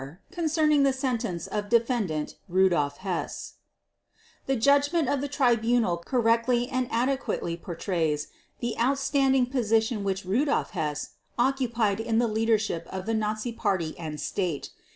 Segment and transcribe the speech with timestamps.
[0.31, 3.57] Concerning the Sentence of the Defendant Rudolf Hess
[4.47, 8.29] The Judgment of the Tribunal correctly and adequately portrays
[8.61, 14.19] the outstanding position which Rudolf Hess occupied in the leadership of the Nazi Party and
[14.19, 14.71] State.